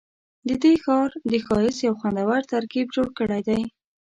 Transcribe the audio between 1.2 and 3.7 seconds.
د ښایست یو خوندور ترکیب جوړ کړی دی.